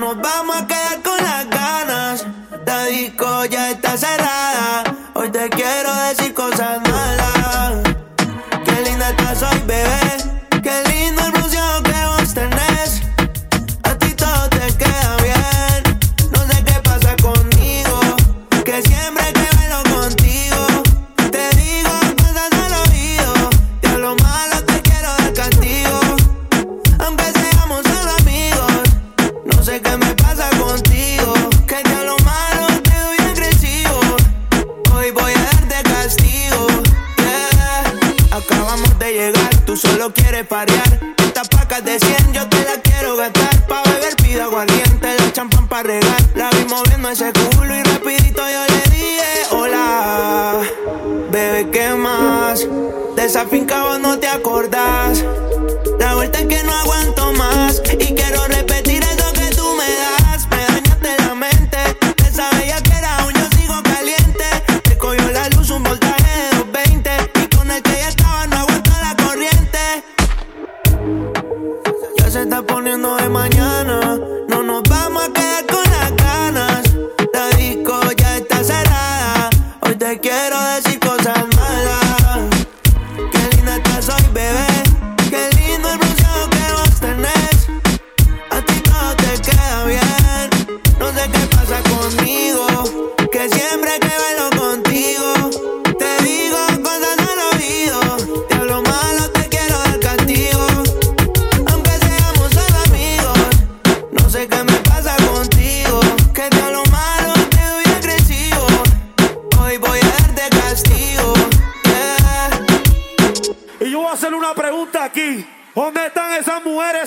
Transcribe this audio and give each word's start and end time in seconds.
vamos 0.00 0.56
a 0.56 0.66
quedar 0.66 1.02
con 1.02 1.16
las 1.22 1.48
ganas. 1.48 2.26
La 2.66 2.84
disco 2.84 3.44
ya 3.46 3.70
está 3.70 3.96
cerrada. 3.96 4.84
Hoy 5.14 5.30
te 5.30 5.48
quiero 5.50 5.94
decir 6.08 6.34
cosas 6.34 6.80
malas. 6.88 7.94
Qué 8.64 8.82
linda 8.82 9.10
estás 9.10 9.42
hoy, 9.42 9.62
bebé. 9.66 10.35
Quieres 40.12 40.46
parear. 40.46 41.00
Estas 41.18 41.48
pacas 41.48 41.84
de 41.84 41.98
100 41.98 42.32
yo 42.32 42.48
te 42.48 42.62
la 42.64 42.80
quiero 42.82 43.16
gastar. 43.16 43.66
Pa' 43.66 43.82
beber 43.84 44.16
pido 44.16 44.44
aguardiente, 44.44 45.14
la 45.18 45.32
champán 45.32 45.68
pa' 45.68 45.82
regar. 45.82 46.22
La 46.34 46.50
vi 46.50 46.64
moviendo 46.64 47.08
ese 47.08 47.32
culo 47.32 47.74
y 47.74 47.82
rapidito 47.82 48.42
yo 48.42 48.66
le 48.66 48.90
dije 48.90 49.46
hola. 49.50 50.60
Bebé, 51.30 51.70
¿qué 51.70 51.90
más? 51.90 52.66
De 53.16 53.24
esa 53.24 53.46
finca 53.46 53.84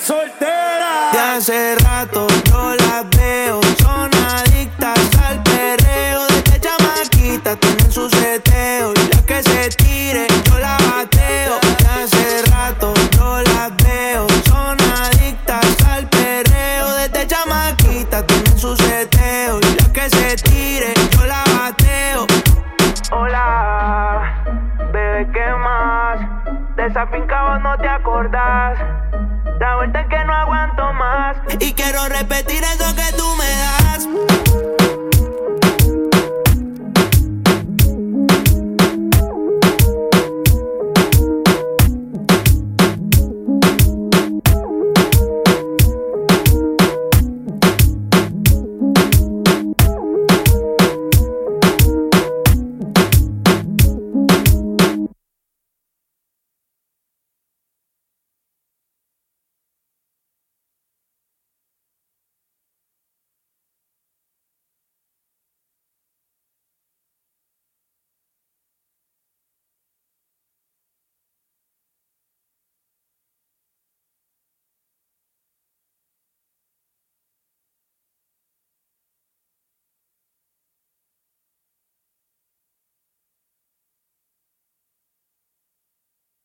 solteras? 0.00 1.12
De 1.12 1.18
hace 1.18 1.74
rato 1.76 2.26
yo 2.48 2.74
las 2.74 3.10
veo. 3.10 3.60
Son 3.82 4.10
De 26.80 26.86
esa 26.86 27.06
finca 27.08 27.42
vos 27.42 27.60
no 27.60 27.76
te 27.76 27.86
acordás. 27.86 28.78
La 29.58 29.76
vuelta 29.76 30.00
es 30.00 30.06
que 30.08 30.24
no 30.24 30.34
aguanto 30.34 30.92
más. 30.94 31.36
Y 31.58 31.74
quiero 31.74 32.08
repetir 32.08 32.62
eso 32.64 32.96
que 32.96 33.14
tú 33.18 33.36
me 33.36 33.44
das. 33.44 33.69